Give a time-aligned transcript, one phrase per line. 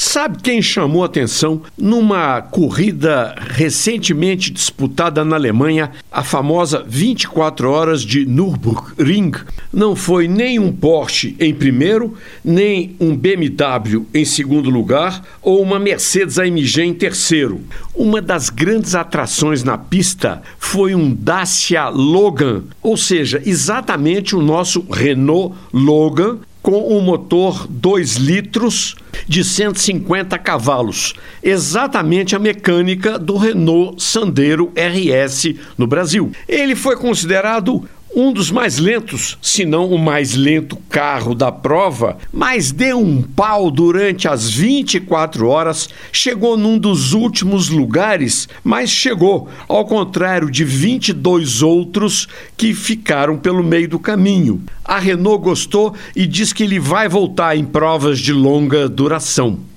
[0.00, 8.24] Sabe quem chamou atenção numa corrida recentemente disputada na Alemanha, a famosa 24 horas de
[8.24, 9.32] Nürburgring?
[9.72, 12.14] Não foi nem um Porsche em primeiro,
[12.44, 17.60] nem um BMW em segundo lugar ou uma Mercedes AMG em terceiro.
[17.92, 24.86] Uma das grandes atrações na pista foi um Dacia Logan, ou seja, exatamente o nosso
[24.88, 26.38] Renault Logan
[26.68, 28.94] com um motor 2 litros
[29.26, 36.30] de 150 cavalos, exatamente a mecânica do Renault Sandero RS no Brasil.
[36.46, 42.18] Ele foi considerado um dos mais lentos, se não o mais lento carro da prova,
[42.32, 49.48] mas deu um pau durante as 24 horas, chegou num dos últimos lugares, mas chegou,
[49.68, 52.26] ao contrário de 22 outros
[52.56, 54.62] que ficaram pelo meio do caminho.
[54.84, 59.67] A Renault gostou e diz que ele vai voltar em provas de longa duração.